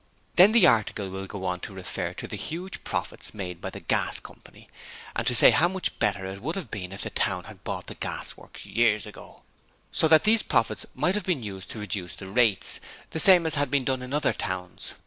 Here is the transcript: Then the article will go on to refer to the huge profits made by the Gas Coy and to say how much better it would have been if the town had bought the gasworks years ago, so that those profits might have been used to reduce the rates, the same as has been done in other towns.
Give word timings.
Then 0.35 0.51
the 0.51 0.65
article 0.65 1.09
will 1.11 1.27
go 1.27 1.45
on 1.45 1.59
to 1.59 1.75
refer 1.75 2.13
to 2.15 2.27
the 2.27 2.35
huge 2.35 2.83
profits 2.83 3.35
made 3.35 3.61
by 3.61 3.69
the 3.69 3.81
Gas 3.81 4.19
Coy 4.19 4.65
and 5.15 5.27
to 5.27 5.35
say 5.35 5.51
how 5.51 5.67
much 5.67 5.99
better 5.99 6.25
it 6.25 6.41
would 6.41 6.55
have 6.55 6.71
been 6.71 6.91
if 6.91 7.03
the 7.03 7.11
town 7.11 7.43
had 7.43 7.63
bought 7.63 7.85
the 7.85 7.93
gasworks 7.93 8.65
years 8.65 9.05
ago, 9.05 9.43
so 9.91 10.07
that 10.07 10.23
those 10.23 10.41
profits 10.41 10.87
might 10.95 11.13
have 11.13 11.25
been 11.25 11.43
used 11.43 11.69
to 11.69 11.79
reduce 11.79 12.15
the 12.15 12.27
rates, 12.27 12.79
the 13.11 13.19
same 13.19 13.45
as 13.45 13.53
has 13.53 13.67
been 13.69 13.83
done 13.85 14.01
in 14.01 14.11
other 14.11 14.33
towns. 14.33 14.95